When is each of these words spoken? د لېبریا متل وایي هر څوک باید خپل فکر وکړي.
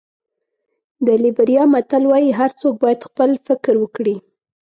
د 1.05 1.07
لېبریا 1.23 1.63
متل 1.73 2.03
وایي 2.11 2.31
هر 2.39 2.51
څوک 2.59 2.73
باید 2.83 3.05
خپل 3.07 3.29
فکر 3.47 3.73
وکړي. 3.79 4.15